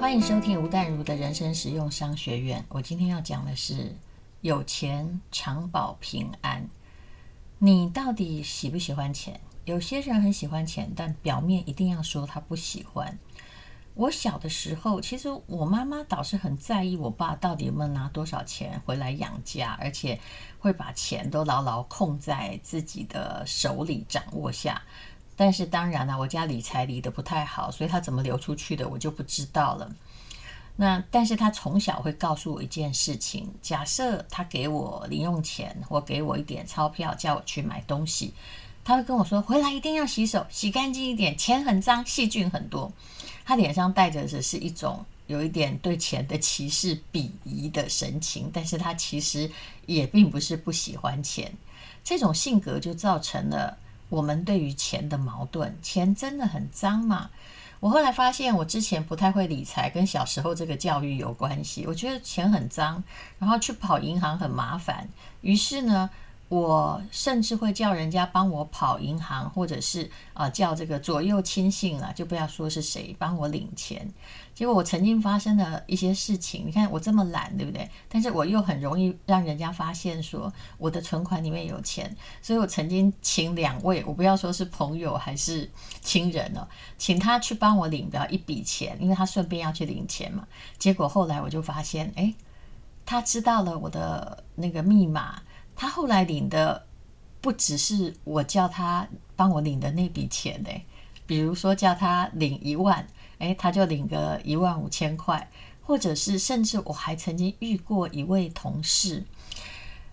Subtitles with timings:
[0.00, 2.64] 欢迎收听吴淡如的人生实用商学院。
[2.68, 3.96] 我今天要讲的是
[4.42, 6.68] 有钱常保平安。
[7.58, 9.40] 你到底喜不喜欢钱？
[9.64, 13.18] 有些人很喜欢钱，但表面一定要说他不喜欢。
[13.94, 20.18] 我小的时候，其实我妈妈倒是很在意我爸到底有没有拿多少钱回来养家，而且
[20.60, 24.80] 会把钱都牢牢控在自己的手里掌握下。
[25.38, 29.88] 但是当然了，我家理财理得不太好，所以他怎么流出去的我就不知道了。
[30.74, 38.34] 那但是他从小会告诉我一件事情：假设他给我零用钱或给我一点钞票，叫我去买东西，
[38.82, 42.90] 他会跟我说，回来一定要洗手，洗干净一点，钱很脏，细菌很多。
[43.44, 49.48] 他脸上带着的是一种有一点对钱的歧视、鄙夷的神情，但是他其实
[49.86, 51.52] 也并不是不喜欢钱。
[52.02, 55.76] 这种性格就造成了我们对于钱的矛盾。
[55.82, 57.30] 钱真的很脏嘛？
[57.80, 61.84] 我后来发现，我之前不太会理财，跟小时候这个教育有关系。
[61.86, 63.02] 我觉得钱很脏，
[63.38, 65.08] 然后去跑银行很麻烦，
[65.40, 66.10] 于是呢。
[66.50, 74.10] 我甚至会叫人家帮我跑银行，或者是啊、叫这个左右亲信啊，就不要说是谁帮我领钱。
[74.58, 77.88] 结果我曾经发生了一些事情，你看我这么懒，对不对？
[78.08, 85.70] 但是我又很容易让人家发现说我的存款里面有钱，所以我曾经请两位，我不要说是朋友还是
[86.00, 86.66] 亲人哦，
[86.98, 90.44] 请他去帮我领了一笔钱，因为他顺便要去领钱嘛。
[90.76, 92.34] 结果后来我就发现，哎，
[93.06, 95.40] 他知道了我的那个密码。
[95.76, 96.84] 他后来领的
[97.40, 100.70] 不只是我叫他帮我领的那笔钱呢，
[101.28, 103.06] 比如说叫他领一万，
[103.38, 105.50] 诶，他就领个一万五千块，
[105.82, 109.24] 或者是甚至我还曾经遇过一位同事，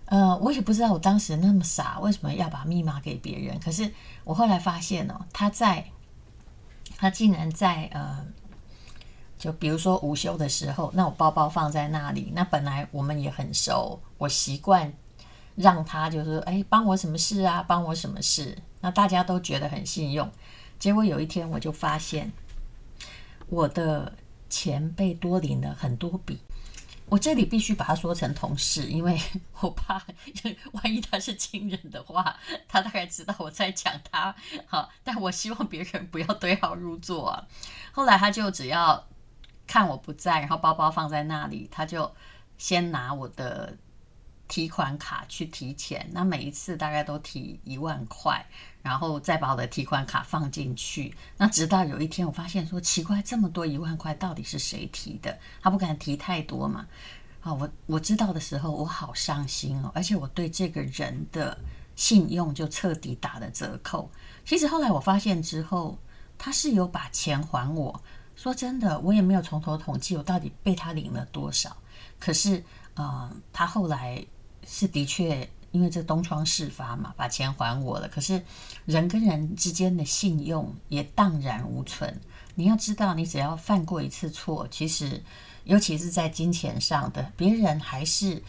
[0.06, 3.58] 呃，我也不知道我当时那么傻，为什么要把密码给别人？
[3.60, 3.90] 可是
[4.24, 5.84] 我后来发现哦，他在，
[6.96, 8.26] 他竟然在呃，
[9.38, 14.92] 就比如说午休的时候，那我包包放在那里，那本来我们也很熟，我习惯。
[15.56, 17.64] 让他就是哎，帮我什么事啊？
[17.66, 18.58] 帮我什么事？
[18.82, 20.30] 那大家都觉得很信用。
[20.78, 22.30] 结果有一天，我就发现
[23.48, 24.12] 我的
[24.48, 26.40] 钱被多领了很多笔。
[27.08, 29.16] 我这里必须把它说成同事，因为
[29.60, 30.04] 我怕
[30.72, 32.36] 万一他是亲人的话，
[32.66, 34.34] 他大概知道我在讲他。
[34.66, 37.46] 好，但我希望别人不要对号入座啊。
[37.92, 39.06] 后来他就只要
[39.68, 42.12] 看我不在，然后包包放在那里，他就
[42.58, 43.76] 先拿我的。
[44.48, 48.46] 提款卡去提钱，那每一次大概都提一万块，
[48.82, 51.12] 然后再把我的提款卡放进去。
[51.36, 55.36] 那直到有一天，我发现说奇怪，这么多一万块到底是谁提的？
[55.60, 56.86] 他不敢提太多嘛。
[57.40, 61.58] 啊，我我知道的时候，我好伤心哦，而且我对这个人的
[61.96, 64.10] 信用就彻底打了折扣。
[64.44, 65.98] 其实后来我发现之后，
[66.38, 68.00] 他是有把钱还我。
[68.36, 71.76] 说真的，我也没有从头统计我到底被他领了多少。
[72.20, 72.64] 可是，
[72.94, 74.24] 呃，他后来。
[74.66, 78.08] 是的确，因为这东窗事发嘛，把钱还我了。
[78.08, 78.42] 可是
[78.84, 82.20] 人跟人之间的信用也荡然无存。
[82.56, 85.22] 你要知道，你只要犯过一次错，其实
[85.64, 88.42] 尤其是在金钱上的，别人还是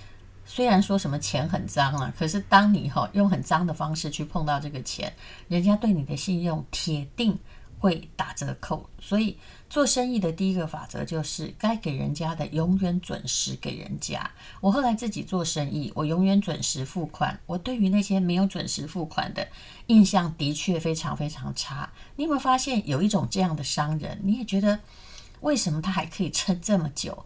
[0.45, 5.13] 虽然说什么钱很脏了，可是当你哈用很脏的方式去碰到这个钱，
[5.49, 7.37] 人家对你的信用铁定
[7.79, 9.37] 会打折扣，所以
[9.69, 14.31] 做生意的第一个法则就是该给人家的永远准时给人家。
[14.61, 17.39] 我后来自己做生意，我永远准时付款。
[17.45, 19.47] 我对于那些没有准时付款的
[19.87, 21.91] 印象的确非常非常差。
[22.15, 24.19] 你有没有发现有一种这样的商人？
[24.23, 24.79] 你也觉得
[25.41, 27.25] 为什么他还可以撑这么久？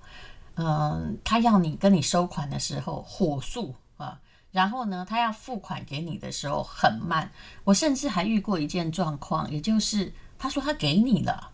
[0.56, 4.19] 嗯，他要你跟你收款的时候火速啊，
[4.51, 7.31] 然后呢，他要付款给你的时候很慢。
[7.63, 10.11] 我甚至还遇过一件状况，也就是。
[10.41, 11.52] 他说他给你了，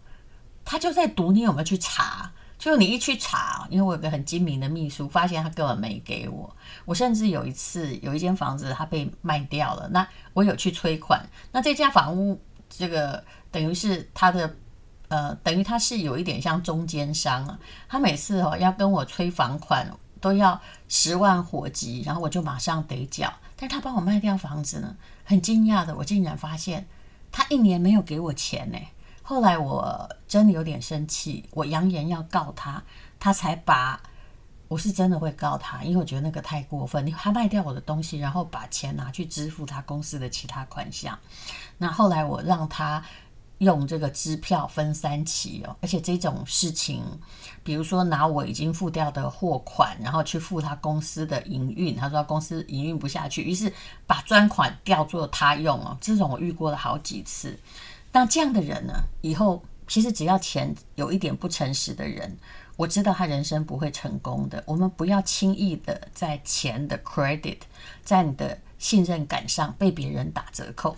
[0.63, 2.31] 他就在赌你有没有去查。
[2.57, 6.55] 就你一去查，因为我有个很精明的秘书，发现他根本没给我。
[6.85, 11.23] 我甚至有一次有一间房子他被卖掉了，那我有去催款。
[11.51, 14.55] 那这家房屋这个等于是他的
[15.09, 17.59] 呃，等于他是有一点像中间商啊。
[17.87, 19.87] 他每次哦要跟我催房款
[20.19, 23.31] 都要十万火急，然后我就马上得缴。
[23.55, 26.87] 但是他帮我卖掉房子呢，很惊讶的，我竟然发现。
[27.37, 28.79] 他一年没有给我钱呢，
[29.21, 32.81] 后来我真的有点生气，我扬言要告他，
[33.19, 34.01] 他才把，
[34.67, 41.15] 我是真的会告他，因为我觉得那个太过分，你他卖掉我的东西，然后把钱拿去支付他公司的其他款项，
[41.77, 43.03] 那后来我让他
[43.59, 47.01] 用这个支票分三期哦，而且这种事情，
[47.63, 53.71] 比如说拿我已经付掉的货款，然后去付他公司的营运，他说他公司营运不下去，于是
[54.05, 57.57] 把专款调作他用哦，这种我遇过了好几次。
[58.11, 62.37] 那这样的人呢，以后其实只要钱有一点不诚实的人，
[62.75, 64.63] 我知道他人生不会成功的。
[64.67, 67.57] 我们不要轻易的在钱的 credit，
[68.03, 70.95] 在你的信任感上被别人打折扣。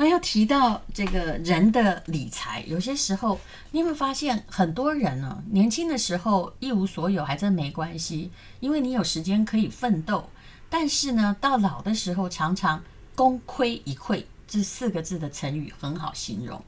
[0.00, 3.38] 那要提到这个人的理财，有些时候
[3.70, 8.30] 你有没有发现，很多人呢，年轻的时候一无所有还真没关系，
[8.60, 10.30] 因为你有时间可以奋斗。
[10.70, 12.82] 但是呢，到老的时候，常常
[13.14, 16.64] 功亏一篑，这四个字的成语很好形容。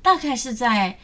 [0.00, 0.96] 大概是在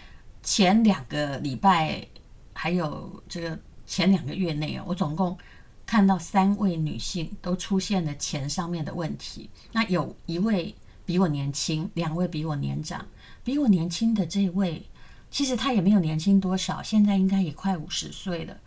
[0.44, 2.06] 前两个礼拜，
[2.52, 3.58] 还有这个
[3.88, 5.36] 前两个月内啊，我总共
[5.84, 9.50] 看到三位女性都出现了钱上面的问题。
[9.72, 10.72] 那有一位。
[11.06, 13.06] 比我年轻，两位比我年长。
[13.42, 14.90] 比我年轻的这位，
[15.30, 18.58] 其实他也没有年轻多少，现在应该也快五十岁了。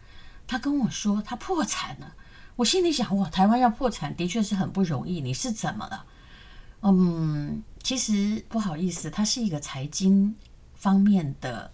[0.47, 2.15] 他跟我说他破产了，
[2.56, 5.19] 我心里想：哇，台湾要破产的确是很不容易。
[5.19, 6.06] 你是怎么了？
[6.81, 10.33] 嗯，其实不好意思，他是一个财经
[10.75, 11.69] 方面的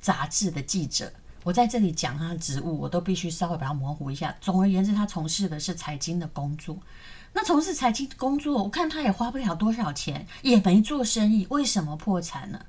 [0.00, 1.12] 杂志的记者。
[1.42, 4.34] 我在这里讲他的职务，我都必须稍微把它模糊一下。
[4.40, 6.78] 总而言之，他从事的是财经的工作。
[7.32, 12.60] 那从事财经工作，我看他也花不了多少钱，也没做生意，为什么破产呢？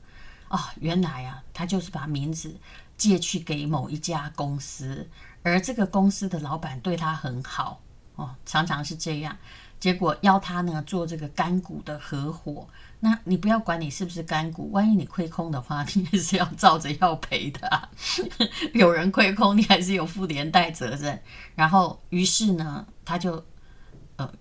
[0.49, 2.55] 哦，原来啊，他就是把名字
[2.95, 5.09] 借去给某一家公司，
[5.41, 7.81] 而这个公司的老板对他很好
[8.15, 9.35] 哦，常常是这样。
[9.79, 12.67] 结果邀他呢做这个干股的合伙，
[12.99, 17.89] 那你不要管你是不是干股，万一你亏空的话，你也是要照着要赔的啊。
[18.75, 21.19] 有人亏空，你还是有负连带责任。
[21.55, 23.43] 然后，于是呢，他就。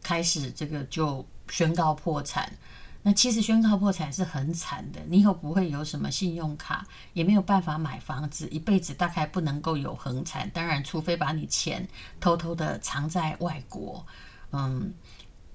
[0.02, 2.52] 开始这个就宣告破产。
[3.02, 10.50] 那其实宣告破产是很惨的，你以后不会有什么信用卡，也没有办法买房子，一辈子大概不能够有横产。
[10.50, 11.88] 当然，除非把你钱
[12.20, 14.04] 偷偷的藏在外国。
[14.52, 14.92] 嗯，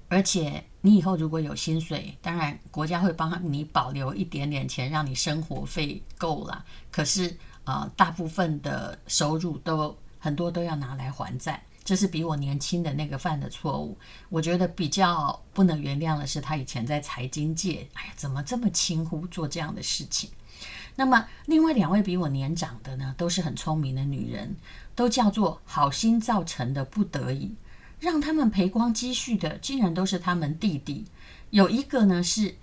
[0.07, 6.65] 而且你以后如果有薪水，当然国家会帮你保留一点点钱，让你生活费够了。
[6.89, 7.27] 可是
[7.63, 11.63] 啊，呃，大部分的收入都很多都要拿来还债。
[11.85, 13.95] 这是比我年轻的那个犯的错误，
[14.29, 20.31] 我觉得比较不能原谅的是他以前在财经界，哎呀，怎么这么轻忽做这样的事情？
[20.95, 24.55] 那么另外两位比我年长的呢，都是很聪明的女人，
[24.95, 27.53] 都叫做好心造成的不得已，
[27.99, 31.05] 让他们赔光积蓄的，竟然都是他们弟弟。
[31.51, 32.55] 有一个呢是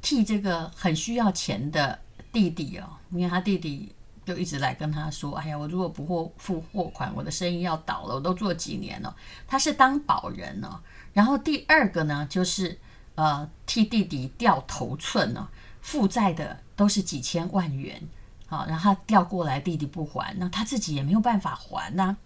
[0.00, 2.00] 替这个很需要钱的
[2.32, 3.94] 弟弟哦，因为他弟弟。
[4.30, 8.14] 就一直来跟他说：“哎呀，我如果不货付货款，我的生意要倒了。
[8.14, 9.16] 我都做几年了。”
[9.48, 10.78] 他是当保人哦。
[11.12, 12.78] 然后第二个呢，就是
[13.16, 15.48] 呃替弟弟掉头寸呢，
[15.80, 18.00] 负债的都是几千万元。
[18.46, 22.16] 好，然后他调过来，弟弟不还，那他自己也没有办法还呐。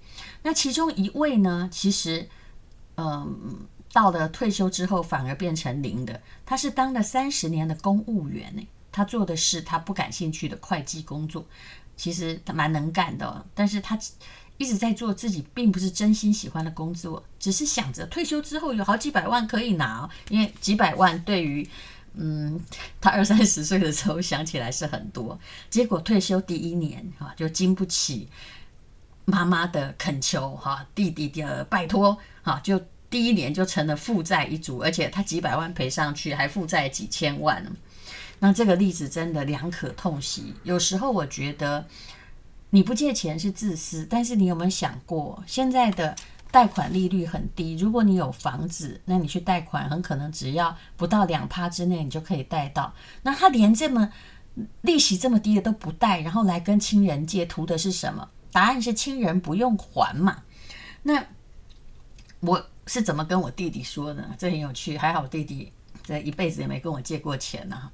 [0.43, 2.29] 那其中一位呢，其实
[2.97, 6.21] 嗯、到了退休之后反而变成零的。
[6.45, 11.47] 他是当了三十年的公务员呢，他做的是他不感兴趣的会计工作。
[11.97, 13.99] 其实他蛮能干的，但是他
[14.57, 21.69] 一直在做自己并不是真心喜欢的工作，只是想着退休之后有好几百万可以拿，因为几百万对于
[22.15, 22.61] 嗯
[23.01, 25.39] 他二三十岁的时候想起来是很多，
[25.69, 28.29] 结果退休第一年哈就经不起
[29.25, 32.81] 妈妈的恳求哈，弟弟的拜托哈，就
[33.11, 37.65] 第一年就成了负债一族，而且他几百万赔上去还负债几千万。
[38.39, 40.55] 那这个例子真的两可痛惜。
[40.63, 41.87] 有时候我觉得
[42.71, 46.15] 你不借钱是自私，但是你有没有想过，现在的
[46.51, 47.77] 贷款利率很低。
[47.77, 52.95] 如果你有房子，那你去贷款，很可能只要不到两趴之内，你就可以贷到。
[53.23, 54.11] 那他连这么
[54.83, 58.29] 利息这么低的都不贷，然后来跟亲人借，图的是什么？
[58.53, 60.43] 答案是亲人不用还嘛。
[61.03, 61.27] 那
[62.41, 64.25] 我是怎么跟我弟弟说的？
[64.39, 64.97] 这很有趣。
[64.97, 65.73] 还好我弟弟
[66.05, 67.91] 这一辈子也没跟我借过钱呢、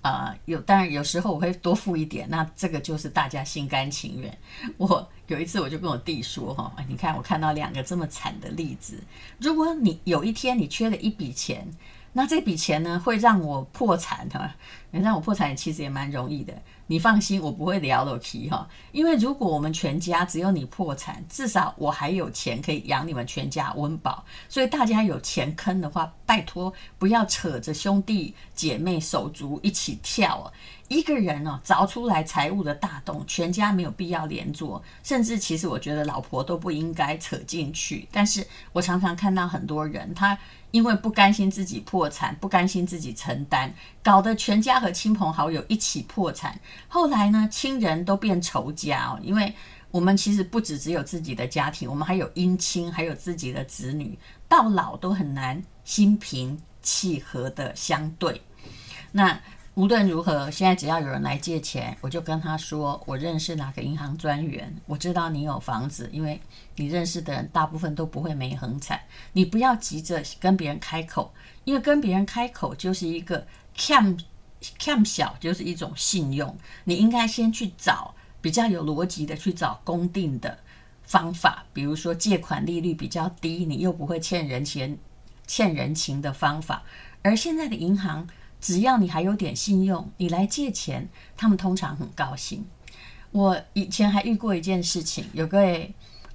[0.00, 4.38] 啊、有，当然有时候我会多付一点，那这个就是大家心甘情愿。
[4.78, 9.02] 我有一次我就跟我弟说哈，你看我看到两个这么惨的例子，
[9.38, 11.66] 如果你有一天你缺了一笔钱，
[12.12, 14.54] 那这笔钱呢会让我破产哈，
[14.90, 16.52] 让我破产其实也蛮容易的。
[16.90, 24.24] 你放心，我不会聊了题哈，因为如果我们全家只有你破产，至少我还有钱可以养你们全家温饱。
[24.48, 30.50] 所以大家有钱坑的话，拜托不要扯着兄弟姐妹手足一起跳。
[30.88, 38.08] 一个人哦，凿出来财务的大洞，全家没有必要连坐，甚至其实我觉得老婆都不应该扯进去。
[38.10, 40.38] 但是我常常看到很多人，他
[40.70, 43.70] 因为不甘心自己破产，不甘心自己承担，
[44.02, 46.58] 搞得全家和亲朋好友一起破产。
[46.88, 49.54] 后来呢，亲人都变仇家哦，因为
[49.90, 54.18] 我们其实不只只有自己的家庭，我们还有姻亲，还有自己的子女，
[54.48, 58.42] 到老都很难心平气和的相对。
[59.12, 59.40] 那。
[59.74, 66.40] 无论如何，现在只要有人来借钱，我就跟他说，我认识哪个银行专员，我知道你有房子，因为
[66.74, 69.00] 你认识的人大部分都不会没横产。
[69.34, 71.32] 你不要急着跟别人开口，
[71.62, 74.18] 因为跟别人开口就是一个欠
[74.78, 76.56] cam 小，就是一种信用。
[76.84, 80.58] 你应该先去找比较有逻辑的，去找公定的
[81.04, 84.98] 方法，比如说借款利率比较低，你又不会欠人钱、
[85.46, 86.82] 欠人情的方法。
[87.22, 88.28] 而现在的银行。
[88.60, 92.66] 只要你还有点信用，你来借钱，他们通常很高兴。
[93.30, 95.60] 我以前还遇过一件事情，有个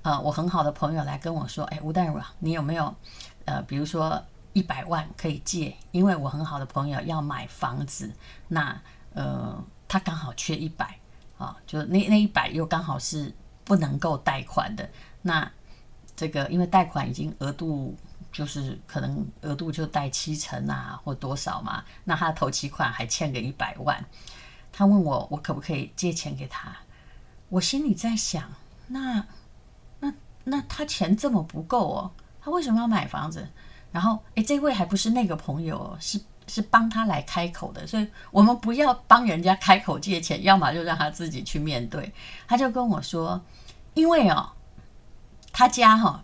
[0.03, 2.95] 呃我很好的朋友来跟我说：“哎，吴淡如，你有没有
[3.43, 4.23] 呃，比如说
[4.53, 5.75] 一百万可以借？
[5.91, 8.13] 因为我很好的朋友要买房子，
[8.47, 8.79] 那
[9.13, 10.97] 呃他刚好缺一百
[11.37, 13.33] 啊，就那那一百又刚好是
[13.63, 14.89] 不能够贷款的。
[15.21, 15.51] 那
[16.15, 17.95] 这个因为贷款已经额度。”
[18.33, 21.83] 就是可能额度就贷七成啊，或多少嘛？
[22.03, 24.03] 那他头期款还欠个一百万，
[24.71, 26.75] 他问我我可不可以借钱给他？
[27.49, 28.49] 我心里在想，
[28.87, 29.23] 那
[29.99, 30.11] 那
[30.45, 33.47] 那他钱这么不够哦，他为什么要买房子？
[33.93, 42.11] 然后诶，这位还不是那个朋友，是是帮他来开口的，所以我们不要帮人家开口借钱，要么就让他自己去面对。
[42.45, 43.41] 他就跟我说，
[43.93, 44.49] 因为哦，
[45.53, 46.19] 他家哈、哦、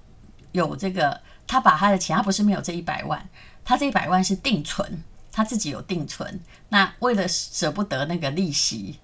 [0.51, 1.21] 有这个。
[1.51, 3.27] 他把他的钱，他不是没有这一百万，
[3.65, 6.39] 他这一百万是定存，他自己有定存。
[6.69, 8.99] 那为了舍不得那个利息，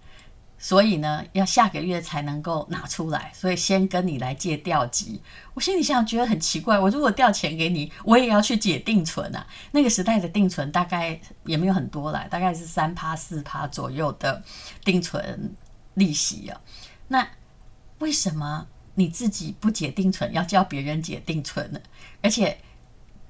[0.58, 5.22] 所以呢，要下个月才能够拿出来，所以先跟你来借调集。
[5.54, 9.46] 我心里想，觉得很奇怪，我如果调钱给你，我也要去解定存啊。
[9.72, 14.44] 那个时代的定存大概也没有很多啦，大概是三趴四趴左右的
[14.84, 15.54] 定存
[15.96, 16.60] 利息啊。
[17.08, 17.28] 那
[18.00, 18.68] 为什么？
[18.98, 21.80] 你自己不解定存，要叫别人解定存呢？
[22.22, 22.58] 而且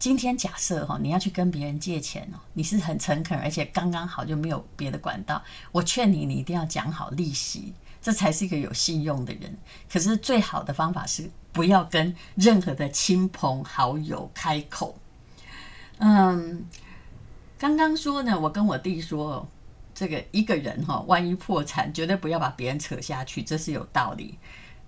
[0.05, 5.43] 今天假设哈，你要去跟别人借钱哦，你是很诚恳，而且刚刚好就没有别的管道。
[5.71, 9.57] 我劝你，你一定要讲好利息，这才是一个有信用的人。
[9.91, 14.95] 可是最好的方法是不要跟任何的亲朋好友开口。
[15.97, 16.63] 嗯，
[17.57, 19.47] 刚刚说呢，我跟我弟说，
[19.95, 24.37] 这个一个人哈，万一破产，绝对不要把别人扯下去，这是有道理。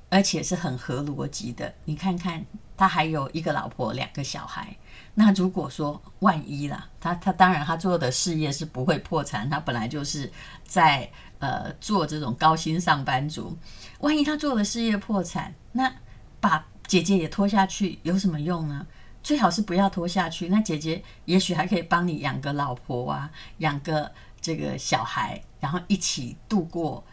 [0.10, 1.74] 而且是很合逻辑的。
[1.86, 2.46] 你看看，
[2.78, 4.78] 他还有一个老婆，两个小孩。
[5.20, 10.32] 那如果说万一啦，他他当然他做的事业是不会破产，他本来就是
[10.64, 11.10] 在
[11.40, 13.58] 呃做这种高薪上班族。
[14.02, 15.92] 万一他做的事业破产，那
[16.40, 18.86] 把姐姐也拖下去有什么用呢？
[19.24, 20.50] 最好是不要拖下去。
[20.50, 27.04] 那姐姐也许还可以帮你养个老婆啊，养个这个小孩，然后一起度过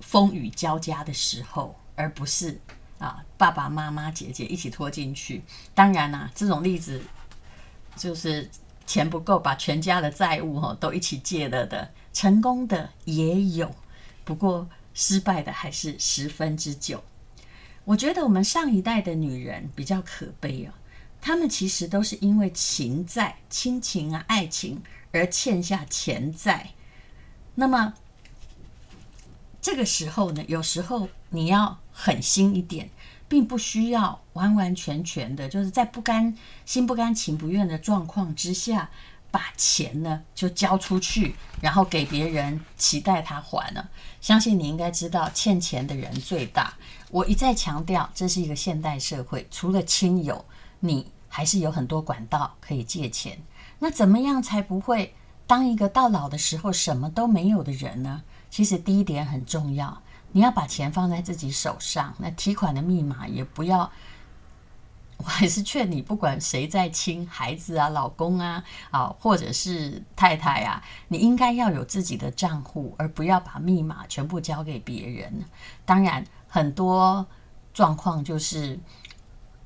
[0.00, 1.74] 风雨交加的时候。
[2.00, 2.60] 而不是
[2.98, 5.42] 啊，爸爸妈妈、姐姐一起拖进去。
[5.74, 7.00] 当然啦、这种例子
[7.96, 8.50] 就是
[8.86, 13.74] 钱不够，把全家的债务哈都一起借了的，成功的也有，
[14.24, 17.02] 不过失败的还是十分之九。
[17.84, 20.72] 我觉得我们上一代的女人比较可悲哦，
[21.20, 26.70] 她们其实都是因为情债、亲情啊、爱情而欠下钱债。
[27.54, 27.94] 那么
[29.60, 31.78] 这个时候呢，有时候你要。
[32.00, 32.88] 狠心一点，
[33.28, 36.32] 并不需要完完全全的，就是在不甘
[36.64, 38.88] 心不甘情不愿的状况之下，
[39.32, 43.90] 把钱呢就交出去，然后给别人期待他还了。
[44.20, 46.72] 相信你应该知道，欠钱的人最大。
[47.10, 50.44] 我一再强调，这是一个现代社会，除了亲友，
[50.78, 53.36] 你还是有很多管道可以借钱。
[53.80, 55.12] 那怎么样才不会
[55.48, 58.22] 当一个到老的时候什么都没有的人呢？
[58.48, 60.00] 其实第一点很重要。
[60.32, 63.90] 你要把钱放在自己手上，那提款的密码也不要。
[65.18, 75.44] 我还是劝你，不管谁在亲，孩子啊、老公啊、啊，或者是太太啊，你应该要有自己的账户，而不要把密码全部交给别人。
[75.84, 77.26] 当然，很多
[77.74, 78.78] 状况就是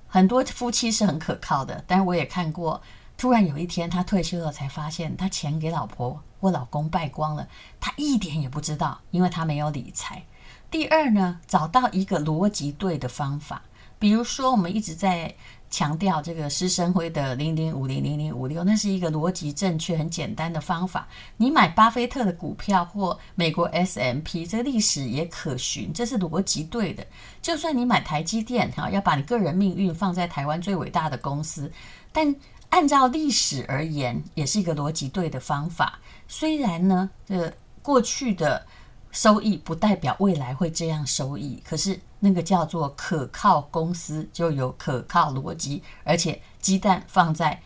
[0.08, 2.80] 很多夫妻是很可靠的，但是我也看过，
[3.18, 7.46] 突然有一天他退休了，才发现他钱给老婆或老公败光了，
[7.78, 10.24] 他一点也不知道，因为他没有理财。
[10.72, 13.60] 第二呢，找到一个逻辑对的方法，
[13.98, 15.34] 比如说我们一直在
[15.68, 21.06] 强调这个师生辉的零零五零零零五六，那是一个逻辑正确、很简单的方法。
[21.36, 27.06] 你买巴菲特的股票或美国 S M P，这历史也可循，这是逻辑对的。
[27.42, 31.70] 就算你买台积电，哈，要把你个人命运放在台湾最伟大的公司，
[32.14, 32.34] 但
[32.70, 35.98] 按照历史而言，也是一个逻辑对的方法。
[36.26, 37.52] 虽然呢，这
[37.82, 38.66] 过去的。
[39.12, 47.60] 收益不代表未来会这样收益，可是那个叫做可靠公司就有可靠逻辑，而且鸡蛋放在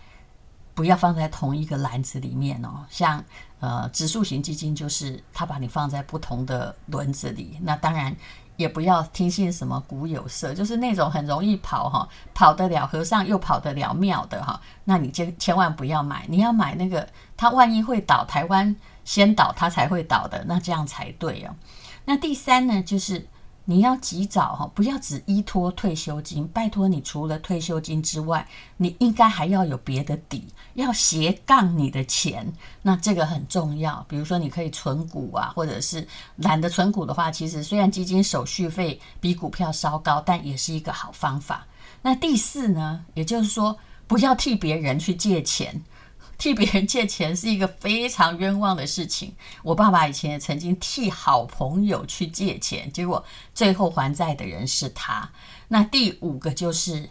[0.74, 2.84] 不要放在同一个篮子里面哦。
[2.90, 3.24] 像
[3.58, 7.56] 呃，指数型基金就是它把你放在不同的轮子里。
[7.62, 8.14] 那当然
[8.56, 14.60] 也不要听信什么股有色，就是那种很容易跑哈，跑得了和尚又跑得了庙的哈。
[14.84, 18.76] 那你就千万不要买，你要买那个它万一会倒，台湾
[19.06, 21.56] 先倒它才会倒的，那这样才对哦。
[22.04, 23.26] 那第三呢，就是。
[23.68, 26.46] 你要及早哈，不要只依托退休金。
[26.46, 28.46] 拜托你，除了退休金之外，
[28.76, 32.46] 你应该还要有别的底，要斜杠你的钱。
[32.82, 34.06] 那这个很重要。
[34.08, 41.66] 比如说，你可以存股啊，或者是懒得存股的话，其实虽然基金手续费比股票稍高，但也是一个好方法。
[42.02, 45.82] 那第四呢，也就是说，不要替别人去借钱。
[46.38, 49.35] 替别人借钱是一个非常冤枉的事情。
[49.62, 53.25] 我爸爸以前也曾经替好朋友去借钱，结果
[53.55, 55.31] 最后还债的人是他。
[55.69, 57.09] 那第五个就是，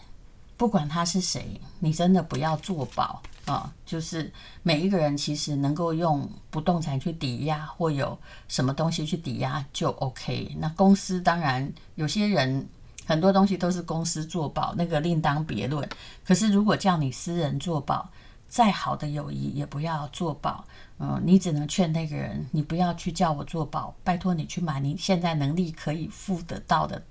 [0.58, 3.74] 不管他是谁，你真的不要作保啊！
[3.86, 4.32] 就是
[4.64, 8.18] 每一个人其实能够用不动产去抵押，或有
[8.48, 10.56] 什么东西去抵押就 OK。
[10.60, 12.68] 那公司当然有些人
[13.06, 15.88] 很多东西都是公司作保，那个另当别论。
[16.24, 18.10] 可是如果叫你私人作保，
[18.48, 20.66] 再好的友谊也不要做保，
[21.00, 27.04] 嗯，你只能劝那个人，你不要去叫我做保，拜托你去买你现在能力可以付得到的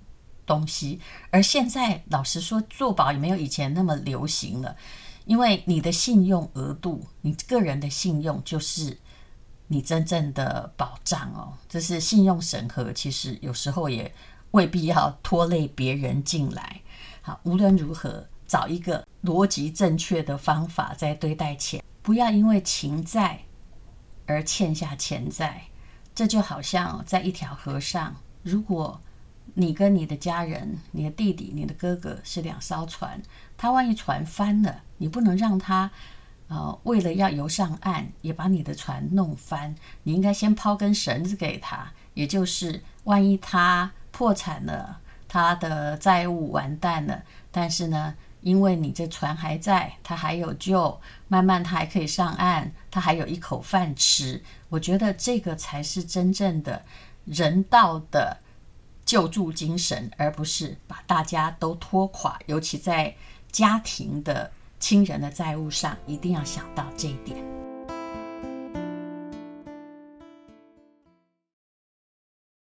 [0.47, 1.01] 东西。
[1.31, 4.75] 而现在老实说，做保也没有以前那么流行了，
[5.27, 8.97] 因为你的信用额度，你个人的信用就是
[9.67, 11.53] 你真正的保障哦。
[11.69, 14.15] 这是信用审核，其实有时候也
[14.53, 16.81] 未必要拖累别人进来。
[17.21, 18.27] 好，无论如何。
[18.47, 23.41] 找一个逻辑正确的方法在对待钱，不要因为情债
[24.27, 25.65] 而欠下钱债。
[26.15, 29.01] 这就好像在一条河上，如果
[29.55, 33.21] 你跟你的家人、你的弟弟、你的哥哥是两艘船，
[33.57, 35.91] 他万一船翻了，你不能让他
[36.47, 39.75] 呃为了要游上岸，也把你的船弄翻。
[40.05, 54.43] 你应该先抛根绳子给他，也就是万一他破产了，他的债务完蛋了，但是呢，因为你这船还在，他还有救，慢慢他还可以上岸，他还有一口饭吃。
[54.69, 56.85] 我觉得这个才是真正的
[57.25, 58.37] 人道的
[59.07, 62.39] 救助精神，而不是把大家都拖垮。
[62.45, 63.17] 尤其在
[63.51, 67.54] 家庭的亲人的债务上，一定要想到这一点。